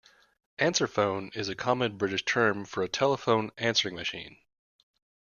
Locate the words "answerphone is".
0.57-1.47